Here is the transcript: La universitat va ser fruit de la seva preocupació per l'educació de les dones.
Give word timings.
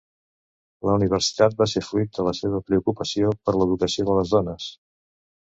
La 0.89 0.95
universitat 0.99 1.57
va 1.59 1.67
ser 1.73 1.83
fruit 1.89 2.19
de 2.21 2.25
la 2.29 2.33
seva 2.39 2.63
preocupació 2.71 3.31
per 3.49 3.57
l'educació 3.59 4.11
de 4.11 4.21
les 4.21 4.37
dones. 4.39 4.73